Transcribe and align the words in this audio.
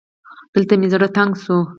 دلته 0.53 0.73
مې 0.79 0.87
زړه 0.93 1.07
تنګ 1.17 1.31
شو 1.43 1.57